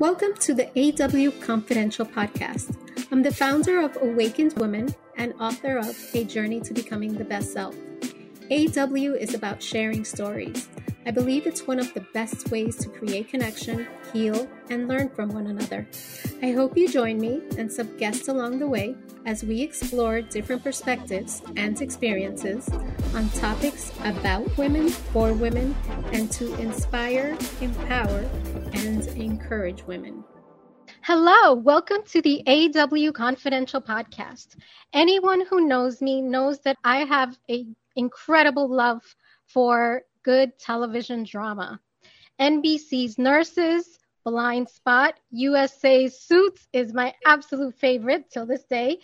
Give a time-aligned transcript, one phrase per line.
[0.00, 2.76] Welcome to the AW Confidential podcast.
[3.12, 7.52] I'm the founder of Awakened Women and author of A Journey to Becoming the Best
[7.52, 7.76] Self.
[8.50, 10.68] AW is about sharing stories.
[11.06, 15.28] I believe it's one of the best ways to create connection, heal, and learn from
[15.28, 15.86] one another.
[16.42, 20.64] I hope you join me and some guests along the way as we explore different
[20.64, 22.68] perspectives and experiences
[23.14, 25.76] on topics about women, for women,
[26.12, 28.28] and to inspire, empower,
[28.74, 30.24] and encourage women.
[31.02, 34.56] Hello, welcome to the AW Confidential podcast.
[34.92, 39.02] Anyone who knows me knows that I have an incredible love
[39.46, 41.78] for good television drama.
[42.40, 48.98] NBC's Nurses, Blind Spot, USA's Suits is my absolute favorite till this day.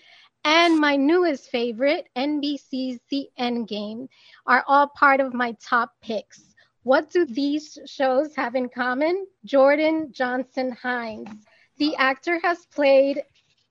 [0.45, 4.09] And my newest favorite, NBC's The Endgame,
[4.47, 6.50] are all part of my top picks.
[6.83, 9.27] What do these shows have in common?
[9.45, 11.31] Jordan Johnson Hinds.
[11.77, 13.23] The actor has played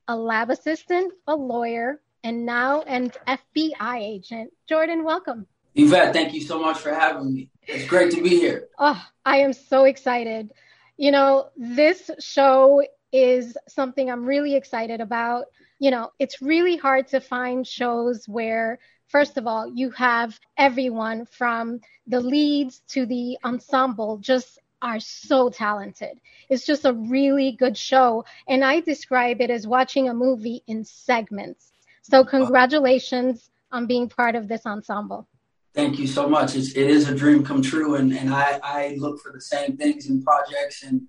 [0.08, 4.52] a lab assistant, a lawyer, and now an FBI agent.
[4.68, 5.48] Jordan, welcome.
[5.76, 7.50] Yvette, thank you so much for having me.
[7.68, 8.68] It's great to be here.
[8.78, 10.52] Oh, I am so excited.
[10.98, 15.46] You know, this show is something I'm really excited about.
[15.80, 21.26] You know, it's really hard to find shows where first of all, you have everyone
[21.26, 26.20] from the leads to the ensemble just are so talented.
[26.48, 28.24] It's just a really good show.
[28.48, 31.74] And I describe it as watching a movie in segments.
[32.02, 35.28] So, congratulations on being part of this ensemble.
[35.76, 36.56] Thank you so much.
[36.56, 37.96] It's, it is a dream come true.
[37.96, 40.84] And, and I, I look for the same things in projects.
[40.84, 41.08] And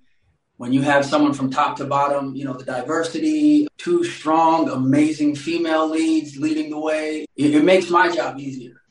[0.60, 5.34] when you have someone from top to bottom, you know, the diversity, two strong, amazing
[5.34, 8.82] female leads leading the way, it, it makes my job easier.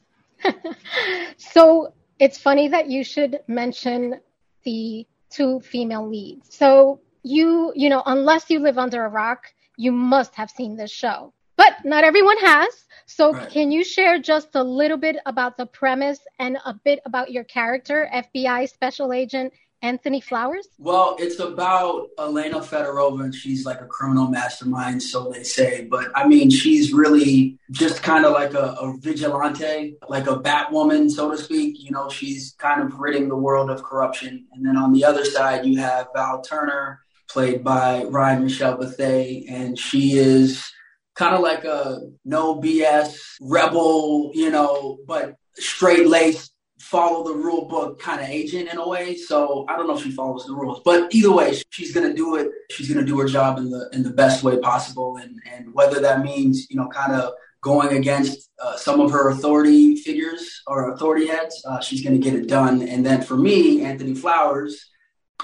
[1.38, 4.20] so it's funny that you should mention
[4.64, 6.58] the two female leads.
[6.58, 9.44] So you, you know, unless you live under a rock,
[9.78, 11.34] you must have seen this show.
[11.56, 12.86] But not everyone has.
[13.06, 13.48] So right.
[13.48, 17.44] can you share just a little bit about the premise and a bit about your
[17.44, 20.68] character, FBI special agent Anthony Flowers?
[20.78, 25.86] Well, it's about Elena Fedorova, and she's like a criminal mastermind, so they say.
[25.90, 31.10] But I mean, she's really just kind of like a, a vigilante, like a Batwoman,
[31.10, 31.82] so to speak.
[31.82, 34.46] You know, she's kind of ridding the world of corruption.
[34.54, 39.46] And then on the other side, you have Val Turner, played by Ryan Michelle Bathe,
[39.48, 40.70] and she is
[41.16, 47.66] kind of like a no BS rebel, you know, but straight laced follow the rule
[47.66, 49.16] book kind of agent in a way.
[49.16, 52.16] So I don't know if she follows the rules, but either way, she's going to
[52.16, 52.50] do it.
[52.72, 55.74] She's going to do her job in the in the best way possible, and and
[55.74, 60.62] whether that means you know kind of going against uh, some of her authority figures
[60.68, 62.82] or authority heads, uh, she's going to get it done.
[62.82, 64.90] And then for me, Anthony Flowers,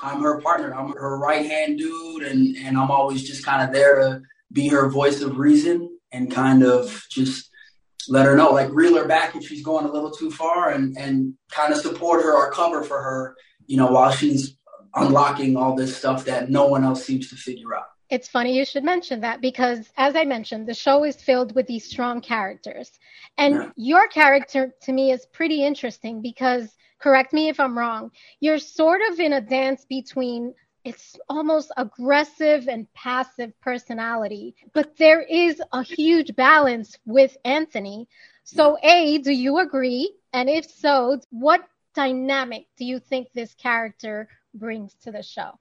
[0.02, 0.73] I'm her partner.
[0.73, 4.22] I'm her right hand dude, and and I'm always just kind of there to
[4.52, 7.50] be her voice of reason and kind of just
[8.09, 10.97] let her know, like reel her back if she's going a little too far and,
[10.97, 13.35] and kind of support her or cover for her,
[13.67, 14.57] you know, while she's
[14.95, 17.85] unlocking all this stuff that no one else seems to figure out.
[18.09, 21.66] It's funny you should mention that because, as I mentioned, the show is filled with
[21.66, 22.91] these strong characters.
[23.38, 23.69] And yeah.
[23.75, 29.01] your character to me is pretty interesting because, correct me if I'm wrong, you're sort
[29.11, 30.53] of in a dance between
[30.85, 34.56] it's almost aggressive and passive personality.
[34.72, 38.07] But there is a huge balance with Anthony.
[38.44, 40.13] So, A, do you agree?
[40.31, 45.57] And if so, what dynamic do you think this character brings to the show?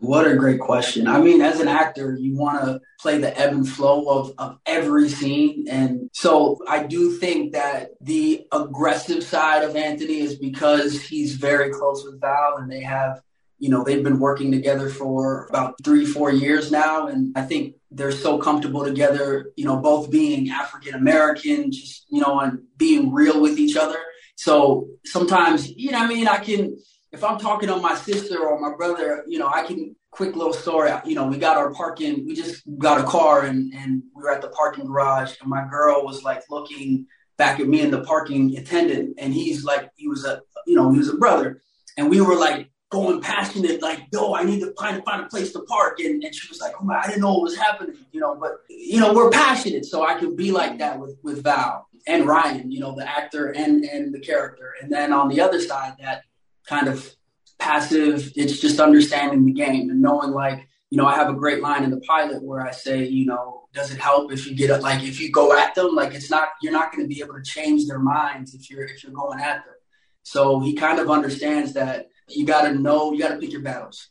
[0.00, 1.08] What a great question.
[1.08, 4.58] I mean, as an actor, you want to play the ebb and flow of, of
[4.64, 5.66] every scene.
[5.68, 11.70] And so I do think that the aggressive side of Anthony is because he's very
[11.70, 13.20] close with Val and they have
[13.58, 17.08] you know, they've been working together for about three, four years now.
[17.08, 22.20] And I think they're so comfortable together, you know, both being African American, just, you
[22.20, 23.98] know, and being real with each other.
[24.36, 26.76] So sometimes, you know, I mean, I can,
[27.10, 30.52] if I'm talking to my sister or my brother, you know, I can quick little
[30.52, 30.92] story.
[31.04, 34.32] You know, we got our parking, we just got a car and, and we were
[34.32, 37.06] at the parking garage and my girl was like looking
[37.36, 40.90] back at me and the parking attendant and he's like, he was a, you know,
[40.90, 41.62] he was a brother.
[41.96, 45.52] And we were like, going passionate, like, yo, I need to find, find a place
[45.52, 46.00] to park.
[46.00, 48.34] And, and she was like, oh my, I didn't know what was happening, you know,
[48.34, 49.84] but, you know, we're passionate.
[49.84, 53.48] So I can be like that with, with Val and Ryan, you know, the actor
[53.48, 54.72] and, and the character.
[54.80, 56.22] And then on the other side, that
[56.66, 57.14] kind of
[57.58, 61.60] passive, it's just understanding the game and knowing like, you know, I have a great
[61.60, 64.70] line in the pilot where I say, you know, does it help if you get
[64.70, 64.80] it?
[64.80, 67.34] Like, if you go at them, like it's not, you're not going to be able
[67.34, 69.74] to change their minds if you're, if you're going at them.
[70.22, 73.62] So he kind of understands that you got to know, you got to pick your
[73.62, 74.10] battles.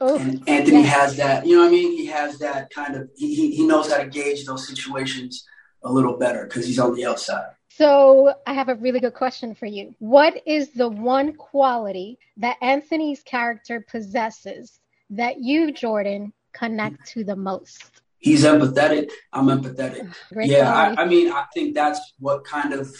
[0.00, 0.94] Oh, and Anthony yes.
[0.94, 1.96] has that, you know what I mean?
[1.96, 5.46] He has that kind of, he, he knows how to gauge those situations
[5.84, 7.50] a little better because he's on the outside.
[7.70, 9.94] So I have a really good question for you.
[9.98, 14.80] What is the one quality that Anthony's character possesses
[15.10, 18.02] that you, Jordan, connect to the most?
[18.18, 19.10] He's empathetic.
[19.32, 20.12] I'm empathetic.
[20.32, 22.94] Great yeah, I, I, mean, I think that's what kind of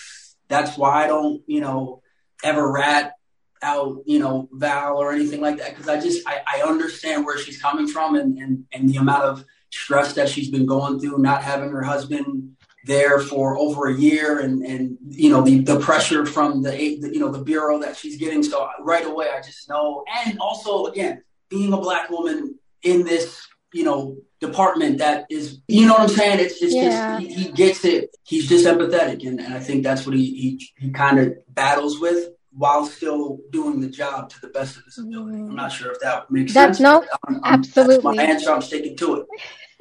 [0.49, 2.03] that's why I don't, you know,
[2.43, 3.13] ever rat
[3.63, 7.39] out, you know, Val or anything like that because I just I, I understand where
[7.39, 11.19] she's coming from and, and and the amount of stress that she's been going through,
[11.19, 15.79] not having her husband there for over a year and and you know the the
[15.79, 18.43] pressure from the, the you know the bureau that she's getting.
[18.43, 23.05] So uh, right away i just know and also again being a black woman in
[23.05, 26.41] this you know department that is you know what i'm saying?
[26.41, 27.21] It's, it's yeah.
[27.21, 28.11] just he, he, gets it.
[28.25, 32.01] He's just empathetic and, and i think that's what he he, he kind of battles
[32.01, 35.93] with while still doing the job to the best of his ability i'm not sure
[35.93, 37.05] if that makes that's sense no
[37.45, 39.27] absolutely my answer i'm sticking to it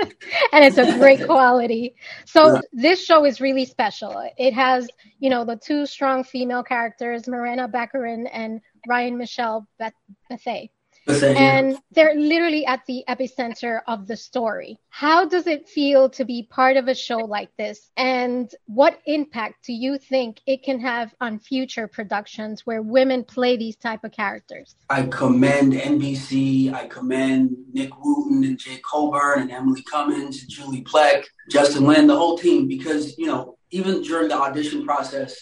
[0.51, 1.95] and it's a great quality.
[2.25, 2.61] So yeah.
[2.73, 4.23] this show is really special.
[4.37, 4.89] It has,
[5.19, 9.93] you know, the two strong female characters, Morena Baccarin and Ryan Michelle Beth-
[10.29, 10.69] Bathe
[11.07, 14.79] and they're literally at the epicenter of the story.
[14.89, 17.89] How does it feel to be part of a show like this?
[17.97, 23.57] And what impact do you think it can have on future productions where women play
[23.57, 24.75] these type of characters?
[24.89, 26.73] I commend NBC.
[26.73, 32.07] I commend Nick Wootton and Jake Coburn and Emily Cummins and Julie Plec, Justin Lin,
[32.07, 35.41] the whole team, because, you know, even during the audition process,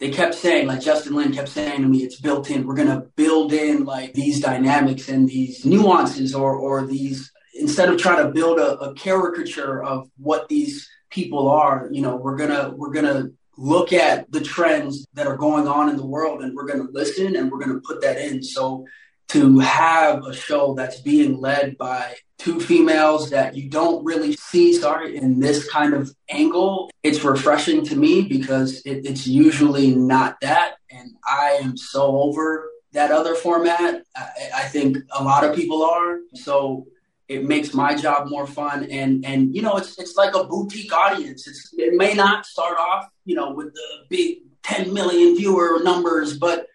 [0.00, 2.66] they kept saying, like Justin Lin kept saying to me, it's built in.
[2.66, 8.00] We're gonna build in like these dynamics and these nuances, or or these instead of
[8.00, 11.88] trying to build a, a caricature of what these people are.
[11.92, 15.98] You know, we're gonna we're gonna look at the trends that are going on in
[15.98, 18.42] the world, and we're gonna listen and we're gonna put that in.
[18.42, 18.86] So
[19.28, 24.72] to have a show that's being led by two females that you don't really see
[24.72, 26.90] sorry in this kind of angle.
[27.02, 32.70] It's refreshing to me because it, it's usually not that and i am so over
[32.92, 34.02] that other format.
[34.16, 36.86] I, I, think a lot of people are so
[37.28, 38.88] it makes my job more fun.
[38.90, 41.46] And and you know it's it's like a boutique audience.
[41.46, 46.36] It's, it may not start off you know with the big 10 million viewer numbers
[46.36, 46.66] but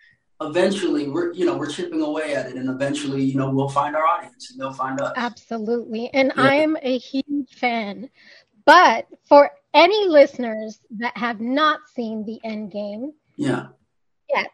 [0.41, 3.95] eventually we're you know we're chipping away at it and eventually you know we'll find
[3.95, 5.13] our audience and they'll find us.
[5.15, 6.09] Absolutely.
[6.13, 6.43] And yeah.
[6.43, 8.09] i'm a huge fan.
[8.65, 13.67] But for any listeners that have not seen the end game yeah.
[14.33, 14.51] yet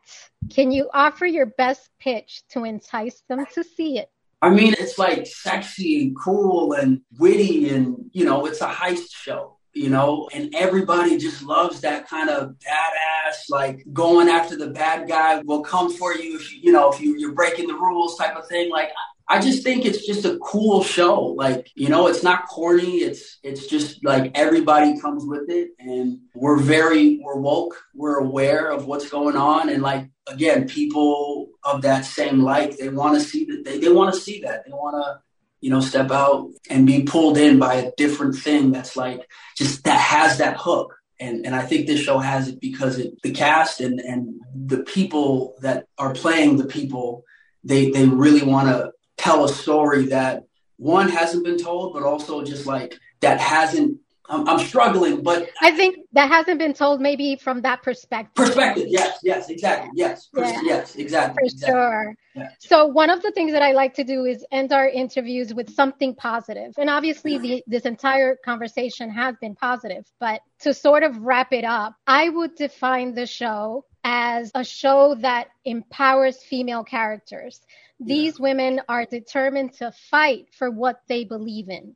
[0.49, 4.11] can you offer your best pitch to entice them to see it?
[4.41, 9.11] I mean it's like sexy and cool and witty and you know it's a heist
[9.13, 14.67] show you know, and everybody just loves that kind of badass, like going after the
[14.67, 17.73] bad guy will come for you if you, you know, if you, you're breaking the
[17.73, 18.69] rules type of thing.
[18.69, 18.89] Like,
[19.29, 21.21] I just think it's just a cool show.
[21.21, 22.97] Like, you know, it's not corny.
[22.97, 27.81] It's, it's just like everybody comes with it and we're very, we're woke.
[27.95, 29.69] We're aware of what's going on.
[29.69, 33.89] And like, again, people of that same like, they want to see that, they, they
[33.89, 34.65] want to see that.
[34.65, 35.21] They want to,
[35.61, 39.21] you know, step out and be pulled in by a different thing that's like
[39.55, 40.95] just that has that hook.
[41.19, 44.83] And and I think this show has it because it the cast and and the
[44.83, 47.23] people that are playing the people,
[47.63, 50.43] they they really want to tell a story that
[50.77, 53.99] one hasn't been told, but also just like that hasn't
[54.29, 58.33] I'm, I'm, struggling, but I think that hasn't been told maybe from that perspective.
[58.35, 60.61] Perspective, yes, yes, exactly, yes, yeah.
[60.63, 61.73] yes, exactly, for exactly.
[61.73, 62.15] sure.
[62.35, 62.49] Yeah.
[62.59, 65.69] So one of the things that I like to do is end our interviews with
[65.73, 70.05] something positive, and obviously the, this entire conversation has been positive.
[70.19, 75.15] But to sort of wrap it up, I would define the show as a show
[75.15, 77.59] that empowers female characters.
[77.99, 78.43] These yeah.
[78.43, 81.95] women are determined to fight for what they believe in.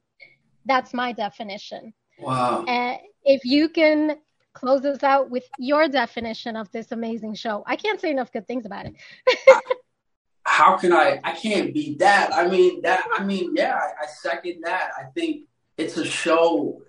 [0.65, 1.93] That's my definition.
[2.19, 2.65] Wow.
[2.67, 4.17] And if you can
[4.53, 8.47] close us out with your definition of this amazing show, I can't say enough good
[8.47, 8.95] things about it.
[10.45, 11.19] How can I?
[11.23, 12.33] I can't beat that.
[12.33, 14.91] I mean, that, I mean, yeah, I, I second that.
[14.97, 16.81] I think it's a show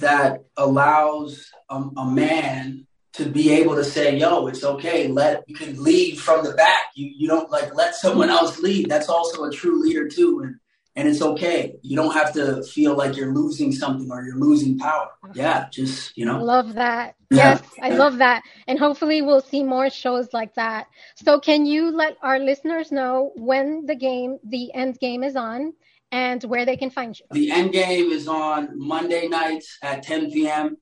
[0.00, 5.08] that allows a, a man to be able to say, "Yo, it's okay.
[5.08, 6.90] Let you can lead from the back.
[6.94, 8.88] You you don't like let someone else lead.
[8.88, 10.56] That's also a true leader too." And
[10.98, 11.76] and it's okay.
[11.82, 15.10] You don't have to feel like you're losing something or you're losing power.
[15.32, 16.42] Yeah, just, you know.
[16.42, 17.14] Love that.
[17.30, 17.60] Yeah.
[17.60, 18.42] Yes, I love that.
[18.66, 20.88] And hopefully we'll see more shows like that.
[21.14, 25.72] So can you let our listeners know when the game, the end game is on
[26.10, 27.26] and where they can find you?
[27.30, 30.78] The end game is on Monday nights at 10 p.m.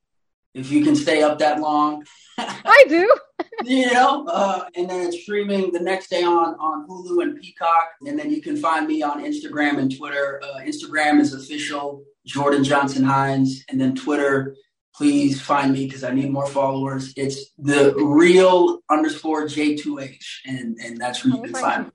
[0.55, 2.07] if you can stay up that long.
[2.39, 3.15] I do.
[3.65, 7.93] you know, uh, and then it's streaming the next day on on Hulu and Peacock,
[8.07, 10.41] and then you can find me on Instagram and Twitter.
[10.43, 14.57] Uh, Instagram is official Jordan Johnson Hinds, and then Twitter.
[14.95, 17.13] Please find me because I need more followers.
[17.17, 21.91] It's the real underscore J2H, and and that's where you can find me.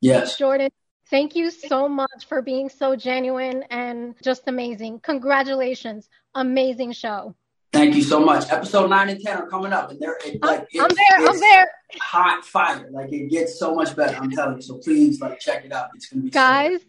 [0.00, 0.70] Yes, Jordan.
[1.08, 5.00] Thank you so much for being so genuine and just amazing.
[5.00, 6.08] Congratulations.
[6.34, 7.34] Amazing show.
[7.72, 8.50] Thank you so much.
[8.50, 11.28] Episode nine and ten are coming up, and they're it, like I'm there.
[11.28, 11.70] I'm there.
[12.00, 14.16] Hot fire, like it gets so much better.
[14.16, 14.62] I'm telling you.
[14.62, 15.88] So please, like, check it out.
[15.94, 16.80] It's gonna be guys.
[16.80, 16.86] So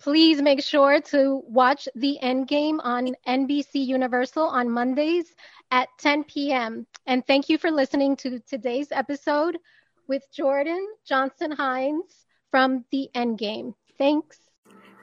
[0.00, 5.26] please make sure to watch the End Game on NBC Universal on Mondays
[5.70, 6.86] at 10 p.m.
[7.06, 9.58] And thank you for listening to today's episode
[10.08, 13.74] with Jordan Johnson Hinds from the End Game.
[13.98, 14.38] Thanks.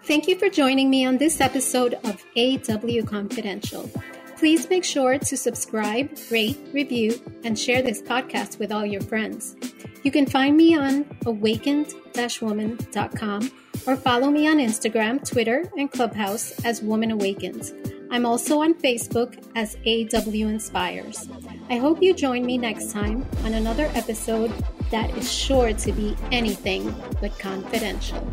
[0.04, 3.90] Thank you for joining me on this episode of AW Confidential.
[4.40, 9.58] Please make sure to subscribe, rate, review, and share this podcast with all your friends.
[10.04, 13.52] You can find me on awakened-woman.com
[13.86, 17.74] or follow me on Instagram, Twitter, and Clubhouse as Woman Awakens.
[18.12, 21.28] I'm also on Facebook as AW Inspires.
[21.70, 24.54] I hope you join me next time on another episode
[24.90, 28.26] that is sure to be anything but confidential.